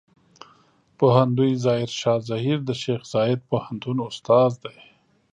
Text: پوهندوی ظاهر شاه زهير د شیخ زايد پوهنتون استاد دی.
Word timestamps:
پوهندوی 0.97 1.53
ظاهر 1.65 1.89
شاه 2.01 2.19
زهير 2.29 2.59
د 2.65 2.69
شیخ 2.81 3.01
زايد 3.13 3.39
پوهنتون 3.49 3.97
استاد 4.09 4.51
دی. 4.63 4.77